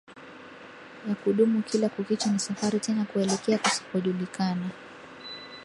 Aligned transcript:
ya 1.07 1.15
kudumuKila 1.21 1.89
kukicha 1.89 2.29
ni 2.31 2.39
safari 2.39 2.79
tena 2.79 3.05
kuelekea 3.05 3.57
kusikojulikana 3.57 4.69